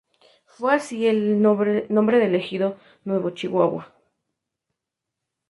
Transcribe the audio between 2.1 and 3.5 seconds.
del Ejido "Nuevo